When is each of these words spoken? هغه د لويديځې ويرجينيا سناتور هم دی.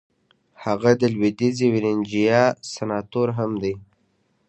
هغه 0.63 0.91
د 1.01 1.03
لويديځې 1.15 1.67
ويرجينيا 1.73 2.43
سناتور 2.73 3.27
هم 3.37 3.51
دی. 3.63 3.73